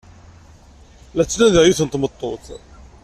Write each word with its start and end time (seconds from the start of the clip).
La 1.15 1.23
ttnadiɣ 1.25 1.63
yiwet 1.65 1.81
n 1.83 1.87
tmeṭṭut. 1.89 2.45